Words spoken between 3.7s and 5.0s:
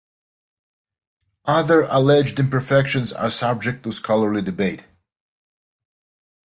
to scholarly debate.